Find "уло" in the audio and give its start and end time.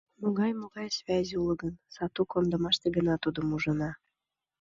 1.39-1.53